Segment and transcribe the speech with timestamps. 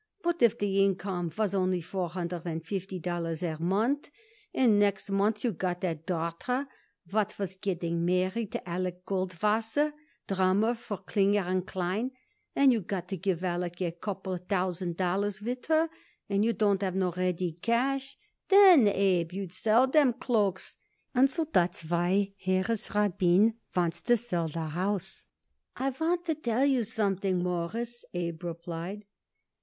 [0.23, 4.09] "But if the income was only four hundred and fifty dollars a month,
[4.51, 6.67] and next month you got a daughter
[7.11, 9.93] what was getting married to Alec Goldwasser,
[10.27, 12.09] drummer for Klinger & Klein,
[12.55, 15.87] and you got to give Alec a couple of thousand dollars with her,
[16.27, 18.17] but you don't have no ready cash,
[18.49, 20.77] then, Abe, you'd sell them cloaks,
[21.13, 25.25] and so that's why Harris Rabin wants to sell the house."
[25.75, 29.05] "I want to tell you something, Mawruss," Abe replied.